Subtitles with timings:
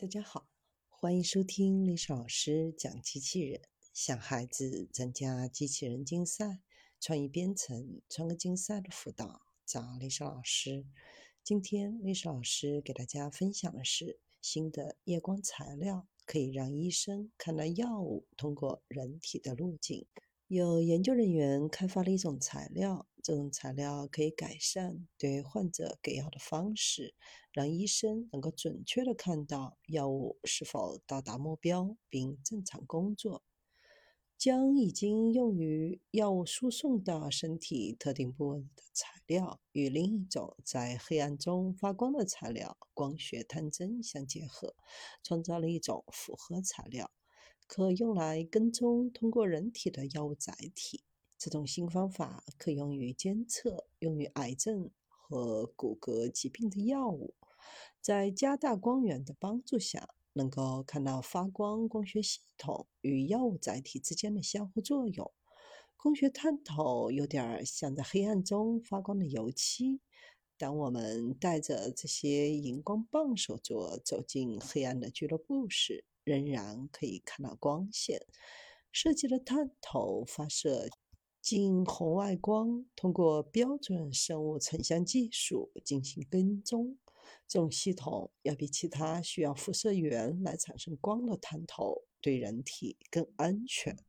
[0.00, 0.48] 大家好，
[0.88, 3.60] 欢迎收听历史老师讲机器人，
[3.92, 6.60] 向孩子参加机器人竞赛、
[6.98, 10.86] 创意编程、创客竞赛的辅导，找历史老师。
[11.44, 20.06] 今天历史老师给大家分享的是新的夜光材料，可以让医生看到药物通过人体的路径。
[20.52, 27.14] 有研究人员开发了一种材料，这种材料可以改善对患者给药的方式，
[27.52, 33.44] 让医生能够准确地看到药物是否到达目标并正常工作。
[34.36, 44.74] 将已经用于药物输送到身体特定部位的材料与另一种在黑暗中发光的材料——光学探针相结合，
[45.22, 47.08] 创造了一种复合材料。
[47.66, 51.04] 可用来跟踪通过人体的药物载体。
[51.38, 57.34] 这种新方法可用于监测用于癌症和骨骼疾病的药物。
[58.00, 65.30] 在加大光源的帮助下，能够看到发光光学系统与药物载体之间的相互作用。
[65.96, 70.00] 光学探头有点像在黑暗中发光的油漆。
[70.56, 78.24] 当我们带着这些荧光棒手镯走进黑暗的俱乐部时，仍然可以看到光线。
[78.92, 80.88] 设计的探头发射
[81.40, 86.98] 近红外光，通过标准生物成像技术进行跟踪。
[87.46, 94.04] 这种系统要比其他需要辐射源来产生光的探头对人体更安全。